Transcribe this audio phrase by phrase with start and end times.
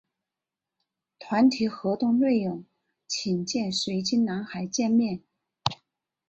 [1.19, 2.65] 团体活动内容
[3.07, 5.21] 请见水晶男孩页面。